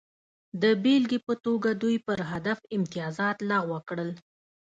د 0.61 0.63
بېلګې 0.83 1.19
په 1.27 1.33
توګه 1.45 1.69
دوی 1.81 1.97
پر 2.07 2.19
هدف 2.31 2.59
امتیازات 2.75 3.37
لغوه 3.49 3.79
کړل 3.89 4.09